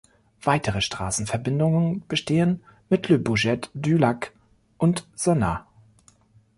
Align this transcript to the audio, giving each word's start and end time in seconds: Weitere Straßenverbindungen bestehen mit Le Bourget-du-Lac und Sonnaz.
Weitere 0.41 0.81
Straßenverbindungen 0.81 2.07
bestehen 2.07 2.63
mit 2.89 3.07
Le 3.07 3.19
Bourget-du-Lac 3.19 4.33
und 4.79 5.07
Sonnaz. 5.13 5.65